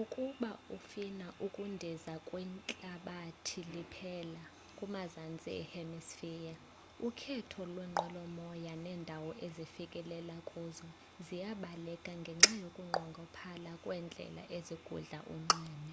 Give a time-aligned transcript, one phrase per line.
[0.00, 4.42] ukuba ufina ukundiza kwihlabathi liphela
[4.76, 6.52] kumazantsi e hemisphere
[7.08, 10.88] ukhetho lwenqwelomoya nendawo ezifikelela kuzo
[11.26, 15.92] ziyabaleka ngenxa yokunqongophala kwendlela ezigudla unxweme